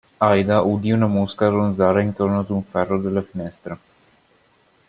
Aida 0.19 0.61
udì 0.63 0.89
una 0.91 1.05
mosca 1.05 1.47
ronzare 1.47 2.01
intorno 2.01 2.39
ad 2.39 2.49
un 2.49 2.63
ferro 2.63 2.97
della 2.99 3.21
finestra. 3.21 3.77